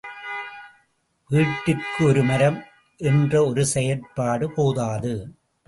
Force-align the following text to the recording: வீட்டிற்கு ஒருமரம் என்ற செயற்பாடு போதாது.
வீட்டிற்கு 1.29 2.01
ஒருமரம் 2.05 2.59
என்ற 3.01 3.43
செயற்பாடு 3.65 4.51
போதாது. 4.51 5.15